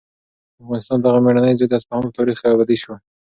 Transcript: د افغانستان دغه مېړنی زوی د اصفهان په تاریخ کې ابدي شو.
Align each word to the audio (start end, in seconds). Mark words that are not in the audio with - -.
د 0.55 0.57
افغانستان 0.63 0.99
دغه 1.01 1.17
مېړنی 1.25 1.57
زوی 1.57 1.67
د 1.69 1.73
اصفهان 1.79 2.01
په 2.05 2.15
تاریخ 2.17 2.37
کې 2.41 2.47
ابدي 2.53 2.77
شو. 2.83 2.93